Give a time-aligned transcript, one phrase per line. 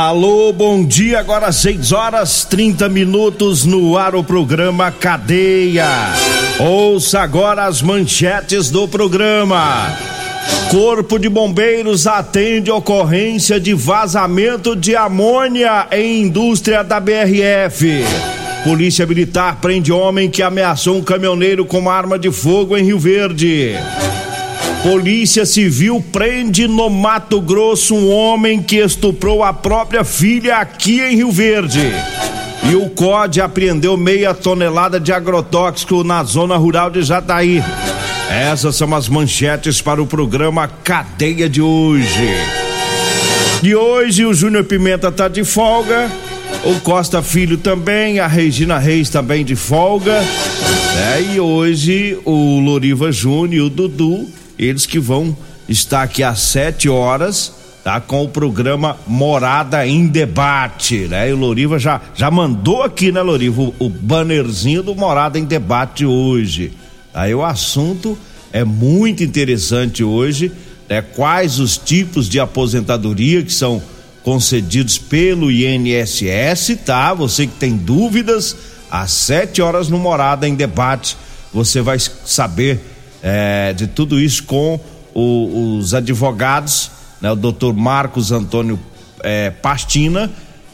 [0.00, 1.18] Alô, bom dia.
[1.18, 5.88] Agora 6 horas 30 minutos no ar o programa Cadeia.
[6.60, 9.92] Ouça agora as manchetes do programa.
[10.70, 18.04] Corpo de Bombeiros atende ocorrência de vazamento de amônia em indústria da BRF.
[18.62, 23.00] Polícia Militar prende homem que ameaçou um caminhoneiro com uma arma de fogo em Rio
[23.00, 23.74] Verde.
[24.82, 31.16] Polícia Civil prende no Mato Grosso um homem que estuprou a própria filha aqui em
[31.16, 31.92] Rio Verde.
[32.70, 37.62] E o COD apreendeu meia tonelada de agrotóxico na zona rural de Jataí.
[38.30, 42.28] Essas são as manchetes para o programa Cadeia de hoje.
[43.62, 46.08] E hoje o Júnior Pimenta tá de folga,
[46.64, 50.22] o Costa Filho também, a Regina Reis também de folga.
[51.16, 55.36] É, e hoje o Loriva Júnior e o Dudu eles que vão
[55.68, 57.52] estar aqui às sete horas,
[57.84, 58.00] tá?
[58.00, 61.28] Com o programa Morada em Debate, né?
[61.30, 65.44] E o Loriva já, já mandou aqui, né, Loriva, o, o bannerzinho do Morada em
[65.44, 66.72] Debate hoje.
[67.14, 68.18] Aí o assunto
[68.52, 70.50] é muito interessante hoje,
[70.88, 71.02] né?
[71.02, 73.82] Quais os tipos de aposentadoria que são
[74.22, 77.14] concedidos pelo INSS, tá?
[77.14, 78.56] Você que tem dúvidas,
[78.90, 81.16] às sete horas no Morada em Debate,
[81.52, 82.80] você vai saber
[83.22, 84.78] é, de tudo isso com
[85.14, 86.90] o, os advogados,
[87.20, 88.78] né, o doutor Marcos Antônio
[89.22, 90.30] é, Pastina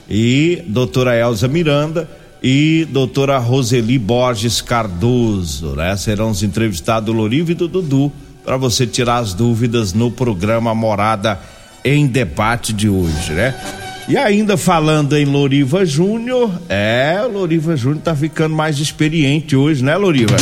[0.09, 2.09] e doutora Elza Miranda
[2.43, 5.97] e doutora Roseli Borges Cardoso, né?
[5.97, 8.12] Serão os entrevistados do Lorivo e do Dudu
[8.44, 11.41] para você tirar as dúvidas no programa Morada
[11.82, 13.55] em Debate de hoje, né?
[14.06, 19.82] E ainda falando em Loriva Júnior, é, o Loriva Júnior tá ficando mais experiente hoje,
[19.82, 20.37] né, Loriva?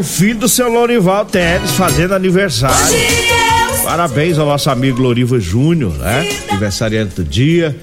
[0.00, 2.96] O filho do seu Lorival Teres fazendo aniversário.
[3.84, 6.26] Parabéns ao nosso amigo Loriva Júnior, né?
[6.48, 7.78] Aniversariante do dia.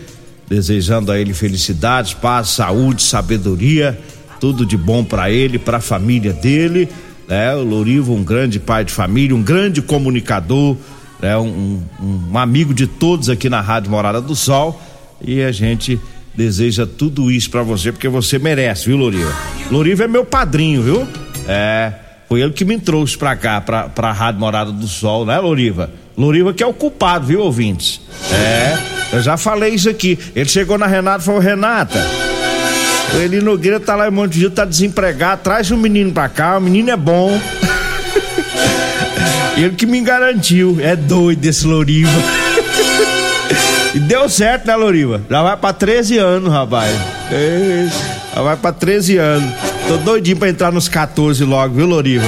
[0.49, 3.99] Desejando a ele felicidades, paz, saúde, sabedoria,
[4.39, 6.89] tudo de bom para ele, para a família dele.
[7.27, 7.53] Né?
[7.53, 10.75] O Loriva, um grande pai de família, um grande comunicador,
[11.21, 11.37] né?
[11.37, 14.81] um, um, um amigo de todos aqui na Rádio Morada do Sol.
[15.21, 15.99] E a gente
[16.33, 19.35] deseja tudo isso para você, porque você merece, viu, Loriva?
[19.69, 21.07] Loriva é meu padrinho, viu?
[21.47, 22.06] É.
[22.27, 25.89] Foi ele que me trouxe pra cá, pra, pra Rádio Morada do Sol, né, Loriva?
[26.17, 28.01] Loriva que é o culpado, viu, ouvintes?
[28.31, 28.77] É,
[29.13, 30.19] eu já falei isso aqui.
[30.35, 32.05] Ele chegou na Renata e falou: Renata,
[33.13, 36.57] o Eli Nogueira tá lá em Monte Gil, tá desempregado, traz um menino pra cá,
[36.57, 37.39] o menino é bom.
[39.55, 40.77] ele que me garantiu.
[40.81, 42.11] É doido esse Loriva.
[43.95, 45.21] e deu certo, né, Loriva?
[45.29, 46.93] Já vai pra 13 anos, rapaz.
[47.31, 47.87] É,
[48.35, 49.66] já vai pra 13 anos.
[49.87, 52.25] Tô doidinho pra entrar nos 14 logo, viu, Loriva?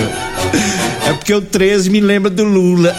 [1.05, 2.95] É porque o 13 me lembra do Lula.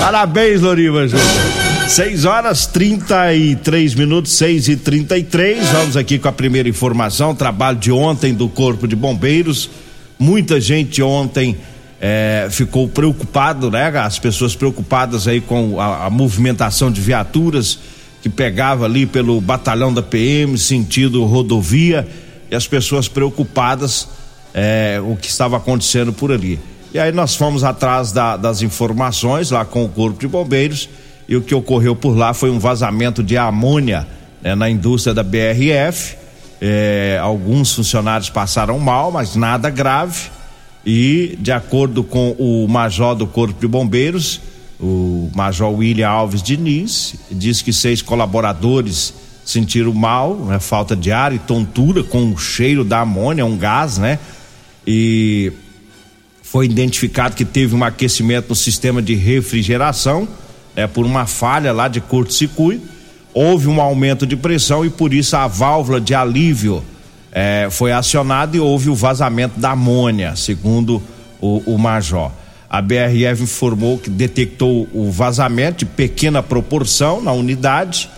[0.00, 1.28] Parabéns, Loriva Júnior.
[1.88, 7.34] 6 horas 33 minutos, 6 e 33 Vamos aqui com a primeira informação.
[7.34, 9.68] Trabalho de ontem do Corpo de Bombeiros.
[10.18, 11.58] Muita gente ontem
[12.00, 13.88] é, ficou preocupado, né?
[13.98, 17.78] As pessoas preocupadas aí com a, a movimentação de viaturas
[18.22, 22.08] que pegava ali pelo batalhão da PM, sentido rodovia
[22.54, 24.08] as pessoas preocupadas
[24.54, 26.60] é, o que estava acontecendo por ali.
[26.92, 30.88] E aí nós fomos atrás da, das informações lá com o corpo de bombeiros
[31.28, 34.06] e o que ocorreu por lá foi um vazamento de amônia
[34.40, 36.16] né, na indústria da BRF.
[36.60, 40.30] É, alguns funcionários passaram mal, mas nada grave.
[40.86, 44.40] E de acordo com o major do corpo de bombeiros,
[44.78, 49.14] o Major William Alves Diniz, diz que seis colaboradores
[49.44, 53.98] sentiram mal, né, falta de ar e tontura com o cheiro da amônia, um gás,
[53.98, 54.18] né?
[54.86, 55.52] E
[56.42, 60.28] foi identificado que teve um aquecimento no sistema de refrigeração,
[60.76, 62.94] é por uma falha lá de curto-circuito.
[63.32, 66.84] Houve um aumento de pressão e por isso a válvula de alívio
[67.32, 71.02] é, foi acionada e houve o vazamento da amônia, segundo
[71.40, 72.30] o, o major.
[72.70, 78.08] A BRF informou que detectou o vazamento de pequena proporção na unidade.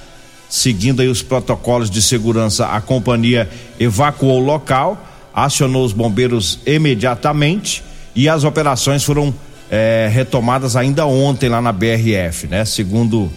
[0.49, 3.49] Seguindo aí os protocolos de segurança, a companhia
[3.79, 5.05] evacuou o local,
[5.35, 7.83] acionou os bombeiros imediatamente
[8.15, 9.35] e as operações foram
[9.71, 12.65] é, retomadas ainda ontem lá na BRF, né?
[12.65, 13.31] Segundo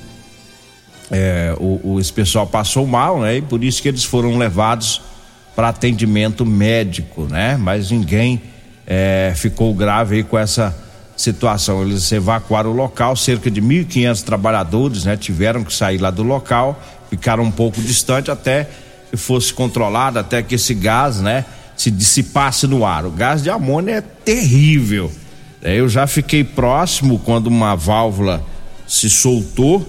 [1.11, 3.37] é, o, o, esse pessoal passou mal, né?
[3.37, 5.01] E por isso que eles foram levados
[5.55, 7.57] para atendimento médico, né?
[7.57, 8.41] Mas ninguém
[8.85, 10.75] é, ficou grave aí com essa
[11.17, 11.81] situação.
[11.81, 15.17] Eles evacuaram o local, cerca de 1.500 trabalhadores, né?
[15.17, 18.67] Tiveram que sair lá do local, ficaram um pouco distante até
[19.09, 21.45] que fosse controlado, até que esse gás, né?
[21.75, 23.05] Se dissipasse no ar.
[23.05, 25.11] O gás de amônia é terrível.
[25.61, 28.45] É, eu já fiquei próximo quando uma válvula
[28.87, 29.87] se soltou.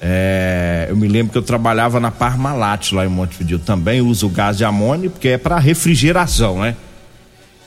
[0.00, 3.58] É, eu me lembro que eu trabalhava na Parmalat lá em Montevideo.
[3.58, 6.74] Também uso gás de amônia porque é para refrigeração, né?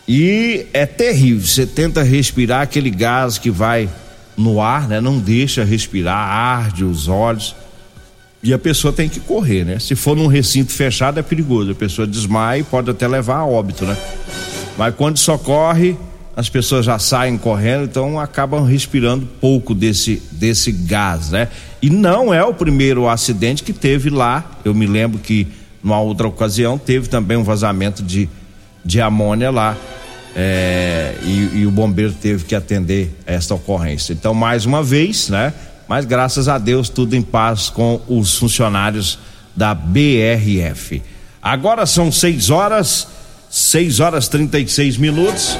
[0.08, 1.46] E é terrível.
[1.46, 3.90] Você tenta respirar aquele gás que vai
[4.38, 5.02] no ar, né?
[5.02, 7.56] Não deixa respirar, arde os olhos.
[8.46, 9.80] E a pessoa tem que correr, né?
[9.80, 11.72] Se for num recinto fechado é perigoso.
[11.72, 13.98] A pessoa desmaia e pode até levar a óbito, né?
[14.78, 15.98] Mas quando socorre,
[16.38, 21.48] as pessoas já saem correndo, então acabam respirando pouco desse, desse gás, né?
[21.82, 24.60] E não é o primeiro acidente que teve lá.
[24.64, 25.48] Eu me lembro que
[25.82, 28.30] numa outra ocasião teve também um vazamento de,
[28.86, 29.76] de amônia lá
[30.36, 34.14] é, e, e, o bombeiro teve que atender esta ocorrência.
[34.14, 35.52] Então, mais uma vez, né?
[35.88, 39.20] Mas graças a Deus, tudo em paz com os funcionários
[39.56, 41.02] da BRF.
[41.42, 43.08] Agora são 6 horas,
[43.50, 45.58] 6 horas 36 minutos.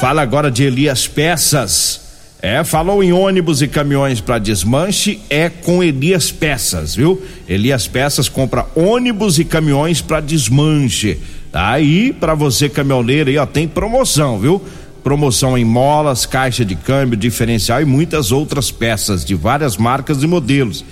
[0.00, 2.06] Fala agora de Elias Peças.
[2.42, 7.20] É, falou em ônibus e caminhões para desmanche, é com Elias Peças, viu?
[7.48, 11.18] Elias Peças compra ônibus e caminhões para desmanche.
[11.52, 14.62] Aí, para você caminhoneiro aí, ó, tem promoção, viu?
[15.06, 20.26] Promoção em molas, caixa de câmbio, diferencial e muitas outras peças de várias marcas e
[20.26, 20.84] modelos.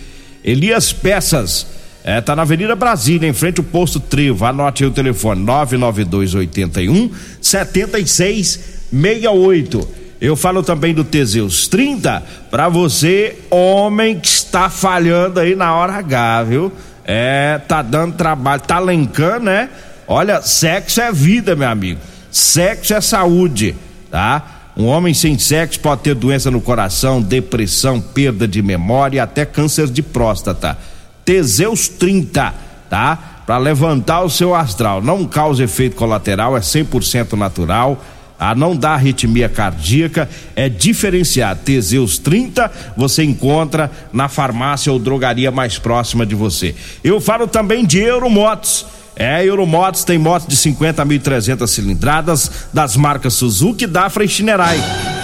[0.45, 1.67] Elias Peças,
[2.05, 4.45] é, tá na Avenida Brasília, em frente ao posto Trevo.
[4.45, 7.11] Anote aí o telefone: 99281
[7.43, 9.89] 7668.
[10.21, 12.23] Eu falo também do Teseus 30
[12.53, 16.73] para você, homem que está falhando aí na hora H, viu?
[17.05, 19.69] É, tá dando trabalho, tá lencando, né?
[20.07, 21.99] Olha, sexo é vida, meu amigo.
[22.31, 23.75] Sexo é saúde,
[24.15, 24.71] tá?
[24.77, 29.45] Um homem sem sexo pode ter doença no coração, depressão, perda de memória e até
[29.45, 30.79] câncer de próstata.
[31.25, 32.55] Teseus 30,
[32.89, 33.43] tá?
[33.45, 35.03] Para levantar o seu astral.
[35.03, 38.01] Não causa efeito colateral, é 100% natural.
[38.39, 38.55] A tá?
[38.55, 41.63] não dá arritmia cardíaca, é diferenciado.
[41.65, 46.73] Teseus 30 você encontra na farmácia ou drogaria mais próxima de você.
[47.03, 53.87] Eu falo também de Euromotos é, Euromotos tem motos de 50.300 cilindradas das marcas Suzuki,
[53.87, 54.79] Dafra e Shinerai.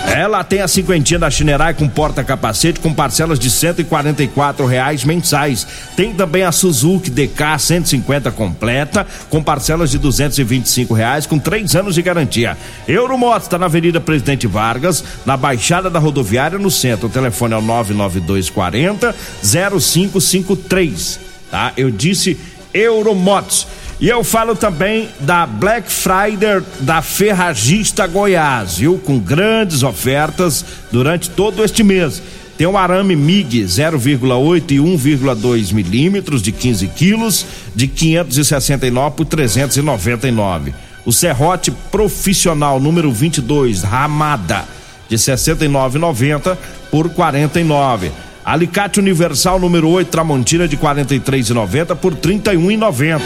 [0.06, 5.66] Ela tem a cinquentinha da Shinerai com porta-capacete com parcelas de 144 reais mensais.
[5.97, 11.94] Tem também a Suzuki DK 150 completa com parcelas de 225 reais com três anos
[11.94, 12.56] de garantia.
[12.88, 17.06] Euromotos está na Avenida Presidente Vargas, na Baixada da Rodoviária no centro.
[17.09, 21.20] O telefone é o 99240 0553.
[21.50, 21.73] Tá?
[21.76, 22.38] Eu disse
[22.73, 23.66] Euromotos.
[24.00, 28.99] E eu falo também da Black Friday da Ferragista Goiás, viu?
[28.99, 32.23] Com grandes ofertas durante todo este mês.
[32.57, 40.73] Tem o arame MIG 0,8 e 1,2 milímetros de 15 quilos, de 569 por 399.
[41.04, 44.64] O serrote profissional número 22, Ramada,
[45.11, 46.57] de 69,90
[46.90, 48.11] por 49.
[48.50, 53.21] Alicate Universal número 8 Tramontina de 43,90 por 31,90.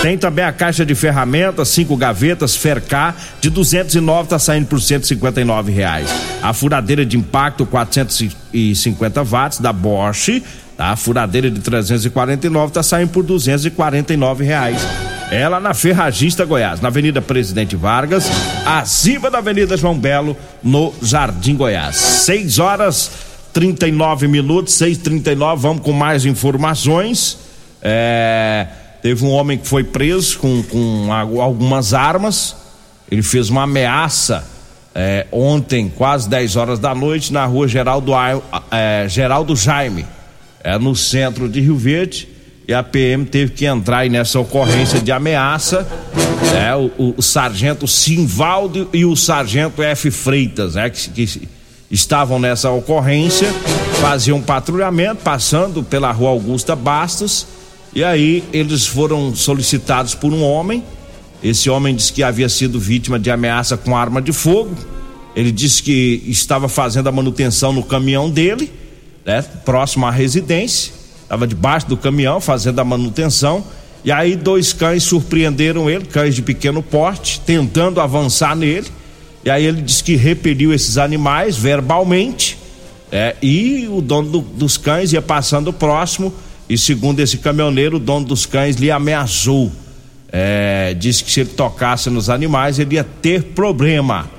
[0.00, 5.72] Tem também a caixa de ferramentas, cinco gavetas Fercar de 209 tá saindo por 159
[5.72, 6.08] reais.
[6.40, 10.40] A furadeira de impacto 450 watts da Bosch,
[10.76, 10.90] tá?
[10.90, 14.80] A furadeira de 349 tá saindo por 249 reais.
[15.32, 18.30] Ela na Ferragista Goiás, na Avenida Presidente Vargas,
[18.64, 21.96] acima da Avenida João Belo, no Jardim Goiás.
[21.96, 25.60] 6 horas 39 minutos, 6:39.
[25.60, 27.38] Vamos com mais informações.
[27.82, 28.66] É,
[29.02, 31.08] teve um homem que foi preso com, com
[31.40, 32.56] algumas armas.
[33.10, 34.46] Ele fez uma ameaça
[34.94, 38.12] é, ontem, quase 10 horas da noite, na rua Geraldo,
[38.70, 40.06] é, Geraldo Jaime,
[40.62, 42.28] é, no centro de Rio Verde.
[42.68, 45.86] E a PM teve que entrar nessa ocorrência de ameaça.
[46.98, 50.10] O, o, o, sargento Simvaldo e o sargento F.
[50.10, 51.48] Freitas, né, que, que
[51.90, 53.48] estavam nessa ocorrência,
[54.00, 57.46] faziam patrulhamento, passando pela rua Augusta Bastos.
[57.94, 60.84] E aí eles foram solicitados por um homem
[61.42, 64.76] esse homem disse que havia sido vítima de ameaça com arma de fogo.
[65.34, 68.70] Ele disse que estava fazendo a manutenção no caminhão dele,
[69.24, 70.92] né, próximo à residência.
[71.22, 73.64] Estava debaixo do caminhão fazendo a manutenção.
[74.04, 78.88] E aí dois cães surpreenderam ele, cães de pequeno porte, tentando avançar nele.
[79.44, 82.58] E aí ele disse que repeliu esses animais verbalmente.
[83.12, 86.32] É, e o dono do, dos cães ia passando próximo.
[86.68, 89.72] E segundo esse caminhoneiro, o dono dos cães lhe ameaçou
[90.32, 94.30] é, disse que se ele tocasse nos animais ele ia ter problema.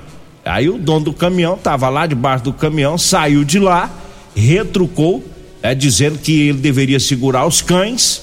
[0.44, 3.90] Aí o dono do caminhão estava lá debaixo do caminhão, saiu de lá,
[4.34, 5.22] retrucou,
[5.62, 8.22] é, dizendo que ele deveria segurar os cães.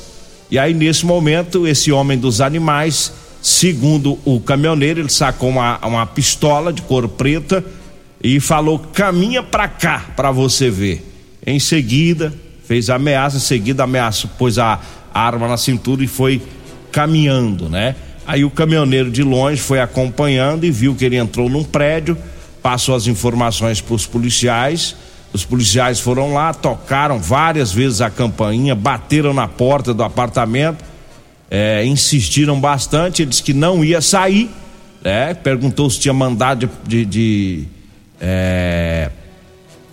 [0.51, 6.05] E aí nesse momento esse homem dos animais, segundo o caminhoneiro, ele sacou uma, uma
[6.05, 7.63] pistola de cor preta
[8.24, 11.05] e falou: caminha para cá para você ver.
[11.46, 12.34] Em seguida
[12.65, 14.79] fez a ameaça, em seguida ameaça, pôs a
[15.13, 16.41] arma na cintura e foi
[16.91, 17.96] caminhando, né?
[18.27, 22.15] Aí o caminhoneiro de longe foi acompanhando e viu que ele entrou num prédio,
[22.62, 24.96] passou as informações para os policiais.
[25.34, 30.84] Os policiais foram lá, tocaram várias vezes a campainha, bateram na porta do apartamento,
[31.50, 33.22] é, insistiram bastante.
[33.22, 34.50] Ele disse que não ia sair,
[35.03, 35.34] né?
[35.34, 37.68] Perguntou se tinha mandado de, de, de,
[38.20, 39.10] é,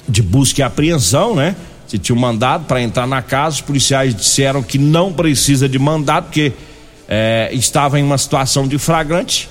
[0.08, 1.56] de busca e apreensão, né?
[1.86, 3.56] Se tinha um mandado para entrar na casa.
[3.56, 6.52] Os policiais disseram que não precisa de mandado, porque
[7.08, 9.48] é, estava em uma situação de flagrante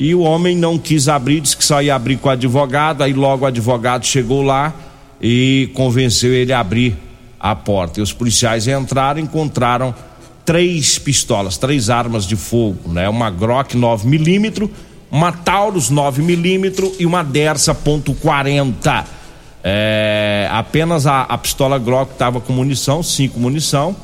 [0.00, 3.12] e o homem não quis abrir, disse que só ia abrir com o advogado, aí
[3.12, 4.72] logo o advogado chegou lá
[5.20, 6.96] e convenceu ele a abrir
[7.38, 8.00] a porta.
[8.00, 9.94] E os policiais entraram, encontraram
[10.44, 13.08] três pistolas, três armas de fogo, né?
[13.08, 14.70] Uma Glock 9 milímetro,
[15.10, 19.04] uma Taurus 9 milímetro e uma Dersa ponto .40.
[19.62, 23.94] É, apenas a, a pistola Glock estava com munição, cinco munição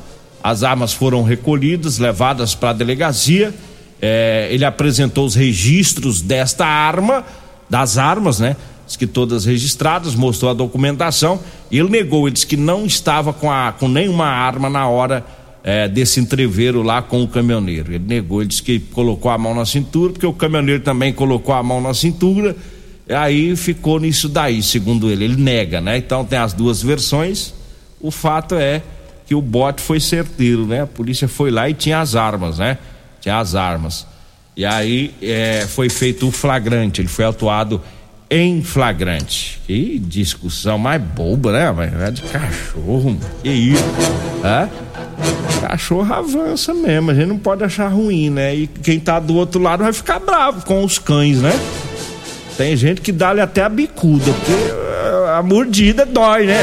[0.47, 3.52] as armas foram recolhidas, levadas para a delegacia.
[4.00, 7.25] É, ele apresentou os registros desta arma,
[7.69, 8.55] das armas, né?
[8.87, 11.40] Diz que todas registradas, mostrou a documentação.
[11.69, 15.25] Ele negou, ele disse que não estava com, a, com nenhuma arma na hora
[15.67, 17.93] é, desse entreveiro lá com o caminhoneiro.
[17.93, 21.53] Ele negou, ele disse que colocou a mão na cintura, porque o caminhoneiro também colocou
[21.53, 22.57] a mão na cintura.
[23.09, 25.25] Aí ficou nisso daí, segundo ele.
[25.25, 25.97] Ele nega, né?
[25.99, 27.53] Então tem as duas versões.
[28.01, 28.81] O fato é
[29.27, 30.83] que o bote foi certeiro, né?
[30.83, 32.79] A polícia foi lá e tinha as armas, né?
[33.21, 34.07] Tinha as armas.
[34.57, 37.83] E aí é, foi feito o flagrante, ele foi atuado
[38.31, 39.61] em flagrante.
[39.67, 41.73] Que discussão mais boba, né?
[41.73, 43.85] Mas é de cachorro, que isso?
[44.45, 44.69] Hã?
[45.61, 48.55] Cachorro avança mesmo, a gente não pode achar ruim, né?
[48.55, 51.53] E quem tá do outro lado vai ficar bravo com os cães, né?
[52.57, 54.53] Tem gente que dá-lhe até a bicuda, porque
[55.37, 56.63] a mordida dói, né?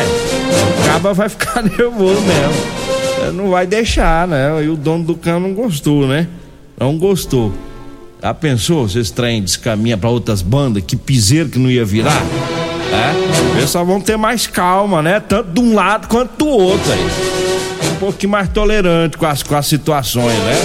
[0.79, 3.33] O caba vai ficar nervoso mesmo.
[3.33, 4.63] Não vai deixar, né?
[4.63, 6.27] E o dono do cão não gostou, né?
[6.79, 7.53] Não gostou.
[8.21, 8.87] Já pensou?
[8.87, 12.21] Vocês traem descaminha para outras bandas, que piseiro que não ia virar?
[13.61, 13.65] É?
[13.67, 15.19] Só vão ter mais calma, né?
[15.19, 17.42] Tanto de um lado quanto do outro aí.
[18.03, 20.55] Pouquinho mais tolerante com as, com as situações, né?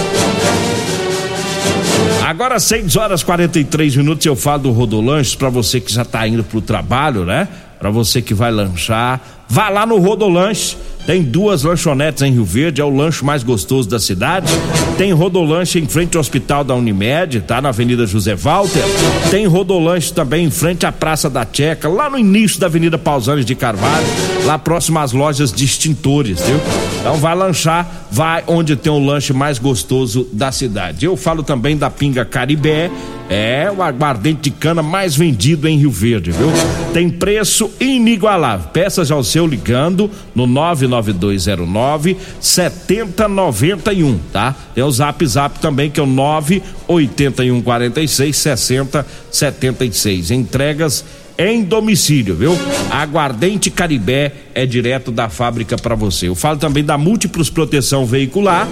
[2.27, 6.43] Agora 6 horas 43 minutos eu falo do Rodolanches para você que já tá indo
[6.43, 7.47] pro trabalho, né?
[7.79, 10.77] Para você que vai lanchar, Vá lá no Rodolanche.
[11.09, 14.53] Tem duas lanchonetes em Rio Verde, é o lanche mais gostoso da cidade.
[14.95, 18.83] Tem Rodolanche em frente ao Hospital da Unimed, tá na Avenida José Walter.
[19.31, 23.43] Tem Rodolanche também em frente à Praça da Checa, lá no início da Avenida Pausanes
[23.43, 24.05] de Carvalho,
[24.45, 26.59] lá próximo às lojas de extintores, viu?
[26.99, 31.07] Então vai lanchar, vai onde tem o lanche mais gostoso da cidade.
[31.07, 32.91] Eu falo também da Pinga Caribé,
[33.29, 36.49] é o aguardente de cana mais vendido em Rio Verde, viu?
[36.91, 38.69] Tem preço inigualável.
[38.69, 44.55] Peça já o seu ligando no 99209 7091, tá?
[44.73, 50.31] Tem o Zap Zap também que é o 98146 6076.
[50.31, 51.05] Entregas
[51.37, 52.57] em domicílio, viu?
[52.89, 56.27] Aguardente Caribé é direto da fábrica para você.
[56.27, 58.67] Eu falo também da Múltiplos Proteção Veicular.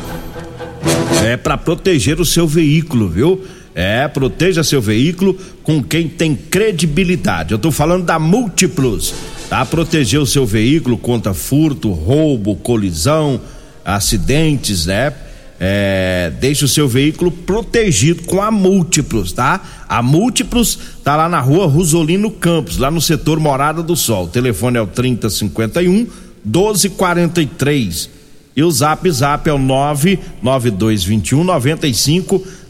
[1.23, 3.43] É para proteger o seu veículo, viu?
[3.79, 7.51] É, proteja seu veículo com quem tem credibilidade.
[7.51, 9.13] Eu tô falando da Múltiplos,
[9.49, 9.63] tá?
[9.63, 13.39] Proteger o seu veículo contra furto, roubo, colisão,
[13.85, 15.13] acidentes, né?
[15.59, 19.61] é, deixe o seu veículo protegido com a Múltiplos, tá?
[19.87, 24.25] A Múltiplos tá lá na rua Rosolino Campos, lá no setor Morada do Sol.
[24.25, 26.07] O telefone é o 3051
[26.45, 28.17] 1243.
[28.55, 31.43] E o zap zap é o 99221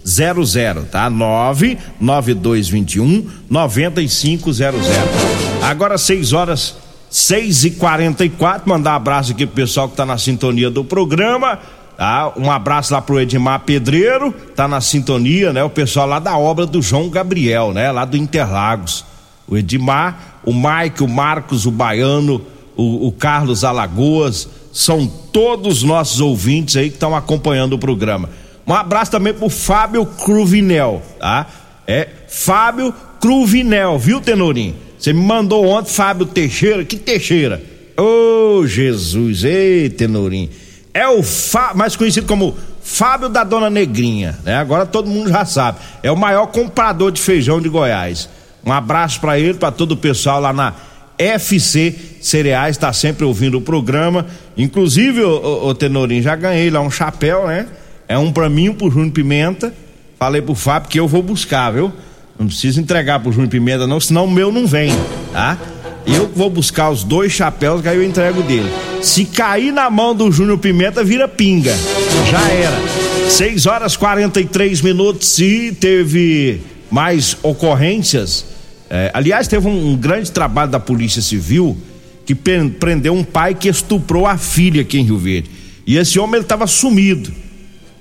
[0.08, 1.10] 9500, tá?
[1.10, 4.88] 99221 9500.
[5.62, 6.78] Agora 6 horas
[7.10, 11.60] 6 e 44 mandar um abraço aqui pro pessoal que tá na sintonia do programa.
[11.98, 12.32] Tá?
[12.38, 15.64] Um abraço lá pro Edmar Pedreiro, tá na sintonia, né?
[15.64, 17.92] O pessoal lá da obra do João Gabriel, né?
[17.92, 19.04] Lá do Interlagos.
[19.48, 22.42] O Edmar, o Mike, o Marcos, o Baiano,
[22.76, 28.30] o, o Carlos Alagoas, são todos nossos ouvintes aí que estão acompanhando o programa.
[28.68, 31.48] Um abraço também pro Fábio Cruvinel, tá?
[31.88, 34.76] É Fábio Cruvinel, viu, Tenorim?
[35.00, 37.62] Você me mandou ontem Fábio Teixeira, que Teixeira?
[37.98, 40.50] Ô oh, Jesus, ei, Tenorim.
[40.94, 44.56] É o Fá, mais conhecido como Fábio da Dona Negrinha, né?
[44.56, 45.80] Agora todo mundo já sabe.
[46.04, 48.28] É o maior comprador de feijão de Goiás.
[48.66, 50.74] Um abraço para ele, para todo o pessoal lá na
[51.18, 54.26] FC Cereais, está sempre ouvindo o programa.
[54.58, 57.68] Inclusive, o, Tenorim, já ganhei lá um chapéu, né?
[58.08, 59.74] É um para mim, um pro Júnior Pimenta.
[60.18, 61.92] Falei pro Fábio que eu vou buscar, viu?
[62.40, 64.92] Não precisa entregar pro Júnior Pimenta, não, senão o meu não vem,
[65.34, 65.58] tá?
[66.06, 68.72] Eu vou buscar os dois chapéus que aí eu entrego dele.
[69.02, 71.76] Se cair na mão do Júnior Pimenta, vira pinga.
[72.32, 73.30] Já era.
[73.30, 78.46] 6 horas 43 minutos e teve mais ocorrências.
[78.90, 81.78] É, aliás, teve um, um, grande trabalho da Polícia Civil
[82.26, 85.50] que prendeu um pai que estuprou a filha aqui em Rio Verde.
[85.86, 87.32] E esse homem ele estava sumido.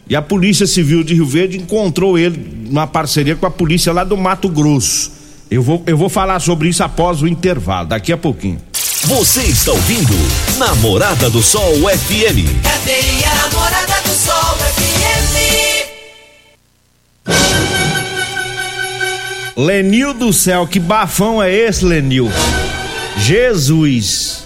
[0.08, 4.04] E a Polícia Civil de Rio Verde encontrou ele numa parceria com a polícia lá
[4.04, 5.10] do Mato Grosso.
[5.50, 8.60] Eu vou, eu vou falar sobre isso após o intervalo, daqui a pouquinho.
[9.02, 10.14] Você está ouvindo
[10.58, 12.62] Namorada do Sol FM.
[12.62, 15.36] Cadê a Namorada do Sol FM?
[19.56, 22.30] Lenil do céu, que bafão é esse, Lenil?
[23.18, 24.46] Jesus.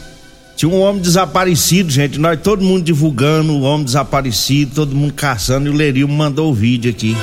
[0.60, 2.18] Tinha um homem desaparecido, gente.
[2.18, 5.68] Nós todo mundo divulgando o homem desaparecido, todo mundo caçando.
[5.68, 7.16] E o Leril mandou o vídeo aqui.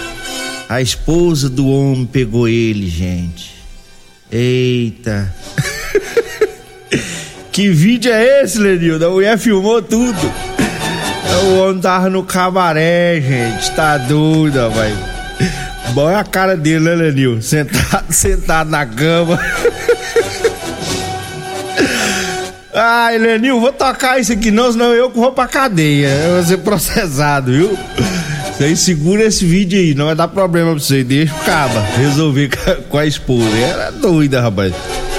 [0.67, 3.54] A esposa do homem pegou ele, gente.
[4.32, 5.32] Eita.
[7.54, 9.06] que vídeo é esse, Lenildo?
[9.06, 10.34] A mulher filmou tudo.
[11.43, 13.71] O homem tava no cabaré, gente.
[13.76, 14.91] Tá doido, vai.
[15.93, 17.39] Bom é a cara dele, né, Lenil?
[17.39, 19.39] Sentado, sentado na cama.
[22.80, 26.10] Ai, Lenil, vou tocar isso aqui não, senão eu vou pra cadeia.
[26.10, 27.76] Eu vou ser processado, viu?
[28.56, 31.04] Você segura esse vídeo aí, não vai dar problema pra você.
[31.04, 32.52] Deixa o caba resolver
[32.88, 33.50] com a esposa.
[33.58, 34.76] Era doida, rapaz.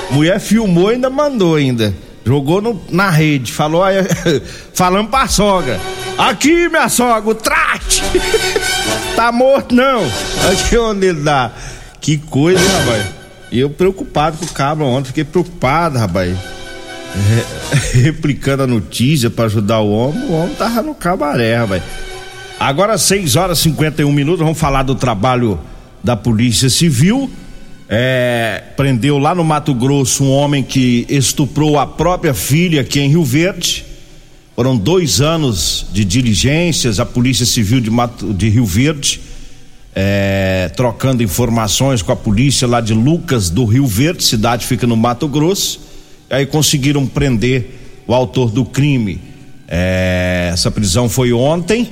[0.09, 1.93] Mulher filmou e ainda mandou ainda.
[2.25, 3.97] Jogou no, na rede, falou aí,
[4.73, 5.81] falando pra sogra.
[6.17, 8.05] Aqui, minha sogra, o trate!
[9.17, 10.05] tá morto não!
[10.53, 11.51] Aqui onde ele dá.
[12.01, 13.05] Que coisa, rapaz?
[13.51, 16.37] E eu preocupado com o cabra ontem, fiquei preocupado, rapaz
[17.93, 21.83] replicando a notícia para ajudar o homem, o homem tava no cabaré, rapaz.
[22.59, 25.61] Agora 6 horas e 51 minutos, vamos falar do trabalho
[26.03, 27.31] da Polícia Civil.
[27.89, 33.09] É, prendeu lá no Mato Grosso um homem que estuprou a própria filha aqui em
[33.09, 33.85] Rio Verde.
[34.55, 39.21] Foram dois anos de diligências, a Polícia Civil de, Mato, de Rio Verde,
[39.95, 44.97] é, trocando informações com a polícia lá de Lucas do Rio Verde, cidade fica no
[44.97, 45.88] Mato Grosso
[46.31, 49.21] aí conseguiram prender o autor do crime.
[49.67, 51.91] É, essa prisão foi ontem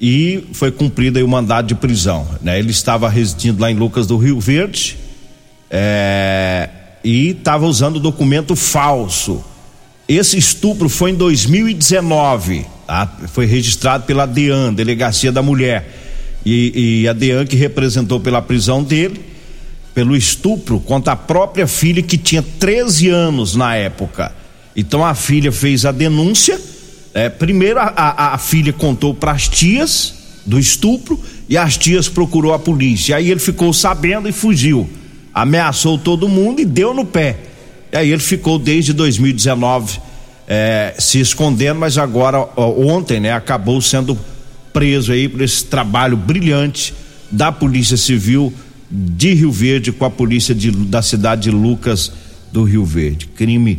[0.00, 2.26] e foi cumprido o mandado de prisão.
[2.42, 2.58] Né?
[2.58, 4.96] Ele estava residindo lá em Lucas do Rio Verde
[5.70, 6.68] é,
[7.02, 9.44] e estava usando documento falso.
[10.08, 13.12] Esse estupro foi em 2019, tá?
[13.28, 15.96] foi registrado pela DEAN, Delegacia da Mulher.
[16.46, 19.20] E, e a DEAN que representou pela prisão dele
[19.98, 24.32] pelo estupro contra a própria filha que tinha 13 anos na época.
[24.76, 26.56] Então a filha fez a denúncia.
[27.12, 30.14] É, primeiro a, a, a filha contou para as tias
[30.46, 33.16] do estupro e as tias procurou a polícia.
[33.16, 34.88] Aí ele ficou sabendo e fugiu.
[35.34, 37.36] Ameaçou todo mundo e deu no pé.
[37.90, 39.98] E aí ele ficou desde 2019
[40.46, 44.16] é, se escondendo, mas agora ontem, né, acabou sendo
[44.72, 46.94] preso aí por esse trabalho brilhante
[47.32, 48.54] da Polícia Civil
[48.90, 52.12] de Rio Verde com a polícia de, da cidade de Lucas
[52.52, 53.26] do Rio Verde.
[53.26, 53.78] Crime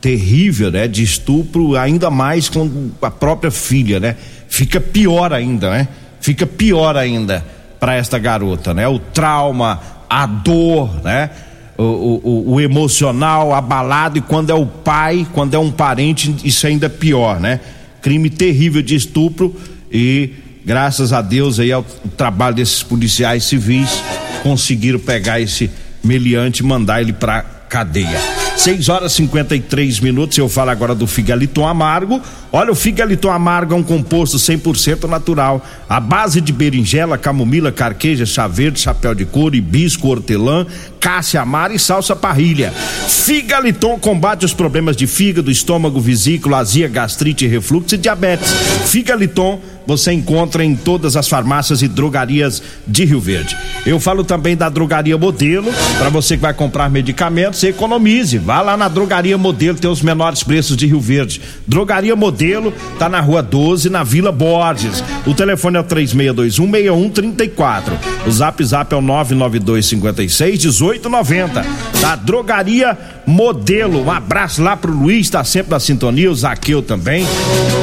[0.00, 0.88] terrível, né?
[0.88, 4.16] De estupro, ainda mais com a própria filha, né?
[4.48, 5.88] Fica pior ainda, né?
[6.20, 7.44] Fica pior ainda
[7.78, 8.86] para esta garota, né?
[8.88, 11.30] O trauma, a dor, né?
[11.78, 16.66] O, o, o, emocional abalado e quando é o pai, quando é um parente, isso
[16.66, 17.60] é ainda pior, né?
[18.02, 19.56] Crime terrível de estupro
[19.90, 20.30] e
[20.64, 21.82] graças a Deus aí ao
[22.16, 24.02] trabalho desses policiais civis,
[24.42, 25.70] conseguiram pegar esse
[26.02, 28.20] meliante e mandar ele pra cadeia.
[28.56, 30.36] 6 horas e 53 minutos.
[30.36, 32.20] Eu falo agora do figaliton amargo.
[32.52, 38.26] Olha, o figaliton amargo é um composto 100% natural, à base de berinjela, camomila, carqueja,
[38.26, 40.66] chá verde, chapéu de couro, hibisco, hortelã,
[41.00, 42.72] cássia amara e salsa parrilha.
[42.72, 48.52] Figaliton combate os problemas de fígado, estômago, vesícula, azia, gastrite, refluxo e diabetes.
[48.84, 53.56] Figaliton você encontra em todas as farmácias e drogarias de Rio Verde.
[53.84, 58.38] Eu falo também da Drogaria Modelo, para você que vai comprar medicamentos, economize.
[58.38, 61.40] Vá lá na Drogaria Modelo, tem os menores preços de Rio Verde.
[61.66, 65.02] Drogaria Modelo tá na Rua 12, na Vila Borges.
[65.26, 67.82] O telefone é o 36216134.
[68.26, 71.64] O Zap Zap é o 99256 1890.
[72.00, 74.04] Da Drogaria Modelo.
[74.04, 77.26] Um abraço lá pro Luiz, tá sempre na sintonia, o Zaqueu também,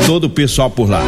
[0.05, 1.01] todo o pessoal por lá.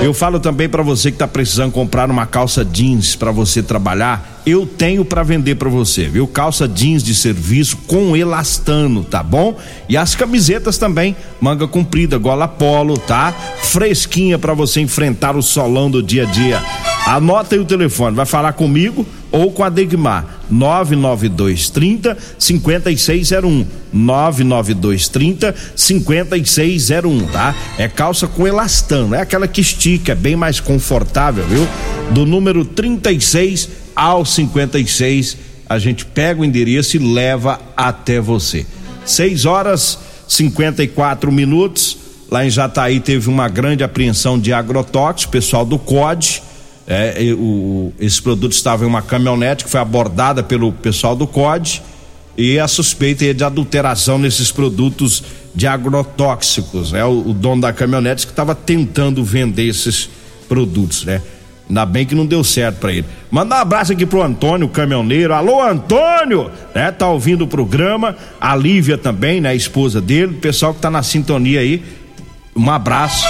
[0.00, 4.42] Eu falo também para você que tá precisando comprar uma calça jeans para você trabalhar,
[4.46, 6.26] eu tenho para vender para você, viu?
[6.26, 9.58] Calça jeans de serviço com elastano, tá bom?
[9.88, 13.32] E as camisetas também, manga comprida, gola polo, tá?
[13.62, 16.62] Fresquinha para você enfrentar o solão do dia a dia.
[17.04, 19.04] Anota aí o telefone, vai falar comigo
[19.38, 20.40] ou com a Degmar.
[20.50, 23.66] 99230 5601.
[23.92, 27.54] 99230 5601, tá?
[27.78, 31.66] É calça com elastano, é aquela que estica, é bem mais confortável, viu?
[32.10, 35.36] Do número 36 ao 56,
[35.68, 38.66] a gente pega o endereço e leva até você.
[39.04, 41.96] 6 horas 54 minutos.
[42.30, 46.42] Lá em Jataí teve uma grande apreensão de agrotóxicos, pessoal do COD
[46.90, 51.82] é, o, esses produtos estavam em uma caminhonete que foi abordada pelo pessoal do COD
[52.34, 55.22] e a suspeita é de adulteração nesses produtos
[55.54, 56.94] de agrotóxicos.
[56.94, 60.08] É o, o dono da caminhonete que estava tentando vender esses
[60.48, 61.20] produtos, né?
[61.68, 63.04] Ainda bem que não deu certo para ele.
[63.30, 65.34] Manda um abraço aqui pro Antônio, caminhoneiro.
[65.34, 66.50] Alô, Antônio!
[66.74, 66.90] Né?
[66.90, 68.16] Tá ouvindo o programa.
[68.40, 69.50] A Lívia também, né?
[69.50, 70.32] A esposa dele.
[70.32, 71.84] O pessoal que tá na sintonia aí.
[72.56, 73.26] Um abraço.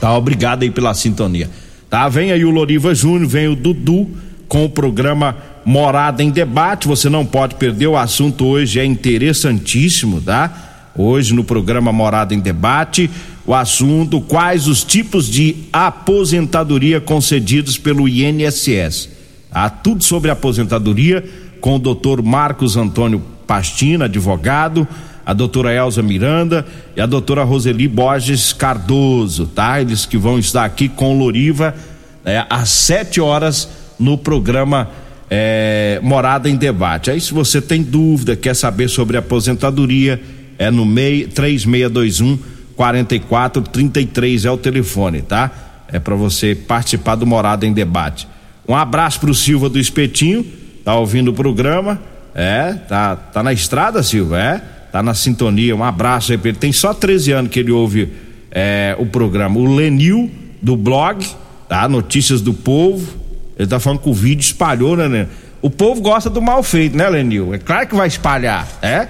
[0.00, 1.50] Tá, obrigado aí pela sintonia.
[1.94, 2.08] Tá?
[2.08, 4.08] Vem aí o Loriva Júnior, vem o Dudu
[4.48, 6.88] com o programa Morada em Debate.
[6.88, 10.90] Você não pode perder, o assunto hoje é interessantíssimo, tá?
[10.98, 13.08] Hoje no programa Morada em Debate,
[13.46, 19.10] o assunto quais os tipos de aposentadoria concedidos pelo INSS.
[19.52, 21.24] Há tudo sobre aposentadoria
[21.60, 24.88] com o doutor Marcos Antônio Pastina, advogado
[25.24, 29.80] a doutora Elza Miranda e a doutora Roseli Borges Cardoso, tá?
[29.80, 31.74] Eles que vão estar aqui com Loriva
[32.24, 34.88] é, às sete horas no programa
[35.30, 37.10] é, Morada em Debate.
[37.10, 40.20] Aí se você tem dúvida, quer saber sobre aposentadoria,
[40.58, 42.38] é no MEI 3621
[42.76, 45.50] 4433 é o telefone, tá?
[45.88, 48.26] É para você participar do Morada em Debate.
[48.66, 50.44] Um abraço pro Silva do Espetinho,
[50.84, 52.00] tá ouvindo o programa?
[52.34, 54.62] É, tá, tá na estrada, Silva, é?
[54.94, 55.74] Tá na sintonia.
[55.74, 56.58] Um abraço aí pra ele.
[56.58, 58.12] Tem só 13 anos que ele ouve
[58.48, 59.58] é, o programa.
[59.58, 60.30] O Lenil,
[60.62, 61.26] do blog,
[61.68, 61.88] tá?
[61.88, 63.04] Notícias do Povo.
[63.58, 65.26] Ele tá falando que o vídeo espalhou, né, né?
[65.60, 67.52] O povo gosta do mal feito, né, Lenil?
[67.52, 69.08] É claro que vai espalhar, é?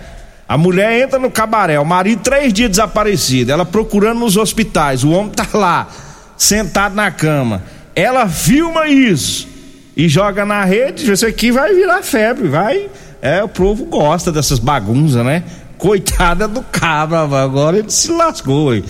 [0.48, 5.10] A mulher entra no cabaré, o marido três dias desaparecido, ela procurando nos hospitais, o
[5.10, 5.88] homem tá lá,
[6.36, 7.62] sentado na cama.
[7.94, 9.48] Ela filma isso
[9.96, 12.88] e joga na rede, isso aqui vai virar febre, vai.
[13.20, 15.42] É, o povo gosta dessas bagunças, né?
[15.84, 18.82] Coitada do cabra, agora ele se lascou, hein?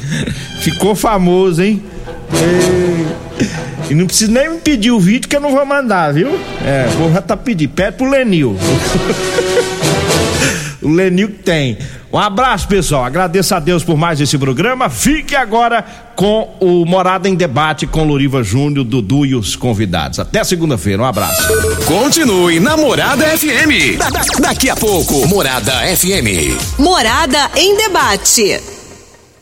[0.60, 1.82] Ficou famoso, hein?
[3.90, 6.38] E, e não precisa nem me pedir o vídeo que eu não vou mandar, viu?
[6.64, 7.70] É, vou já tá pedindo.
[7.70, 8.56] Pede pro Lenil.
[10.84, 11.78] O Lenil que tem.
[12.12, 13.04] Um abraço, pessoal.
[13.04, 14.88] Agradeço a Deus por mais esse programa.
[14.88, 20.20] Fique agora com o Morada em Debate com Loriva Júnior, Dudu e os convidados.
[20.20, 21.02] Até segunda-feira.
[21.02, 21.42] Um abraço.
[21.86, 23.98] Continue na Morada FM.
[23.98, 26.78] Da, da, daqui a pouco, Morada FM.
[26.78, 28.83] Morada em Debate.